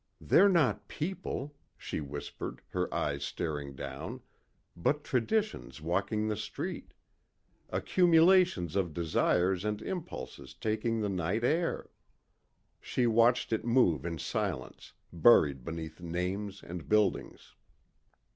[0.19, 4.21] "They're not people," she whispered, her eyes staring down,
[4.75, 6.95] "but traditions walking the street.
[7.69, 11.91] Accumulations of desires and impulses taking the night air."
[12.79, 17.53] She watched it move in silence, buried beneath names and buildings.